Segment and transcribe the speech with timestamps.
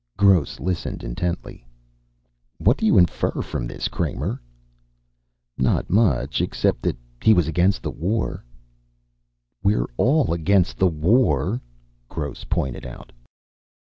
[0.17, 1.63] Gross listened intently.
[2.57, 4.41] "What do you infer from this, Kramer?"
[5.59, 6.41] "Not much.
[6.41, 8.43] Except that he was against war."
[9.61, 11.61] "We're all against war,"
[12.09, 13.11] Gross pointed out.